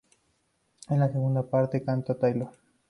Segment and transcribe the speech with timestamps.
[0.89, 2.49] En la segunda parte, canta Taylor.